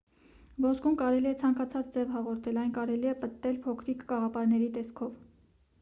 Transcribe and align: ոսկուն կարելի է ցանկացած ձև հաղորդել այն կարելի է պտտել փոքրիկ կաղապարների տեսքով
ոսկուն 0.63 0.95
կարելի 1.01 1.29
է 1.33 1.33
ցանկացած 1.41 1.91
ձև 1.97 2.09
հաղորդել 2.15 2.59
այն 2.63 2.73
կարելի 2.79 3.13
է 3.13 3.15
պտտել 3.23 3.61
փոքրիկ 3.69 4.05
կաղապարների 4.15 4.77
տեսքով 4.79 5.19